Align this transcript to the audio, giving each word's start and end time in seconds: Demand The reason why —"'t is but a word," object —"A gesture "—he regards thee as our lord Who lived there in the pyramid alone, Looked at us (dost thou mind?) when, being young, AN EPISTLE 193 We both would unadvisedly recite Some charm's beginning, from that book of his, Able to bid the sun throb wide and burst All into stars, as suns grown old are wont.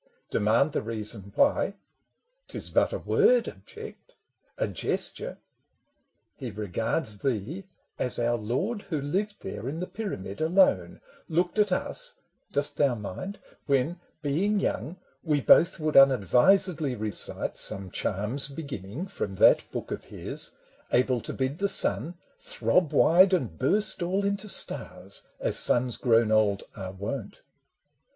Demand 0.31 0.71
The 0.71 0.81
reason 0.81 1.31
why 1.35 1.75
—"'t 2.47 2.57
is 2.57 2.71
but 2.71 2.91
a 2.91 2.97
word," 2.97 3.47
object 3.47 4.15
—"A 4.57 4.67
gesture 4.67 5.37
"—he 6.39 6.49
regards 6.49 7.19
thee 7.19 7.65
as 7.99 8.17
our 8.17 8.35
lord 8.35 8.81
Who 8.89 8.99
lived 8.99 9.41
there 9.43 9.69
in 9.69 9.79
the 9.79 9.85
pyramid 9.85 10.41
alone, 10.41 11.01
Looked 11.29 11.59
at 11.59 11.71
us 11.71 12.15
(dost 12.51 12.77
thou 12.77 12.95
mind?) 12.95 13.37
when, 13.67 13.99
being 14.23 14.59
young, 14.59 14.73
AN 14.73 14.89
EPISTLE 14.89 15.21
193 15.23 15.33
We 15.35 15.41
both 15.41 15.79
would 15.79 15.95
unadvisedly 15.95 16.95
recite 16.95 17.57
Some 17.57 17.91
charm's 17.91 18.49
beginning, 18.49 19.05
from 19.05 19.35
that 19.35 19.69
book 19.69 19.91
of 19.91 20.05
his, 20.05 20.49
Able 20.91 21.21
to 21.21 21.31
bid 21.31 21.59
the 21.59 21.69
sun 21.69 22.15
throb 22.39 22.91
wide 22.91 23.33
and 23.33 23.59
burst 23.59 24.01
All 24.01 24.25
into 24.25 24.49
stars, 24.49 25.27
as 25.39 25.57
suns 25.59 25.95
grown 25.95 26.31
old 26.31 26.63
are 26.75 26.91
wont. 26.91 27.43